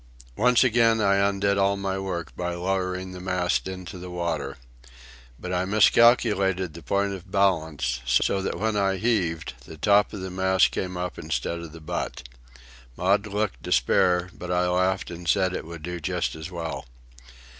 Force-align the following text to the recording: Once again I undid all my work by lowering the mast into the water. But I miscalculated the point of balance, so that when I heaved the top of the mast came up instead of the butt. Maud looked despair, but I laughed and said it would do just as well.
Once 0.35 0.63
again 0.63 0.99
I 0.99 1.17
undid 1.17 1.59
all 1.59 1.77
my 1.77 1.99
work 1.99 2.35
by 2.35 2.55
lowering 2.55 3.11
the 3.11 3.19
mast 3.19 3.67
into 3.67 3.99
the 3.99 4.09
water. 4.09 4.57
But 5.39 5.53
I 5.53 5.63
miscalculated 5.65 6.73
the 6.73 6.81
point 6.81 7.13
of 7.13 7.29
balance, 7.29 8.01
so 8.03 8.41
that 8.41 8.57
when 8.57 8.75
I 8.75 8.95
heaved 8.97 9.53
the 9.67 9.77
top 9.77 10.11
of 10.11 10.21
the 10.21 10.31
mast 10.31 10.71
came 10.71 10.97
up 10.97 11.19
instead 11.19 11.59
of 11.59 11.71
the 11.71 11.79
butt. 11.81 12.27
Maud 12.97 13.27
looked 13.27 13.61
despair, 13.61 14.31
but 14.33 14.49
I 14.49 14.67
laughed 14.67 15.11
and 15.11 15.27
said 15.27 15.53
it 15.55 15.65
would 15.65 15.83
do 15.83 15.99
just 15.99 16.33
as 16.33 16.49
well. 16.49 16.87